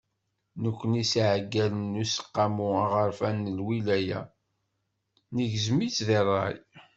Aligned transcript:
Nekkni 0.61 1.03
s 1.11 1.13
yiɛeggalen 1.19 1.85
n 1.95 1.99
Useqqamu 2.03 2.67
Aɣerfan 2.83 3.37
n 3.45 3.53
Lwilaya, 3.57 4.21
negzem-itt 5.33 5.99
di 6.07 6.19
ṛṛay. 6.27 6.57